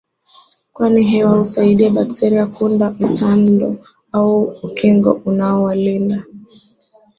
[0.73, 3.77] kwani hewa huwasaidia bakteria kuunda utando
[4.11, 6.23] au ukingo unaowalinda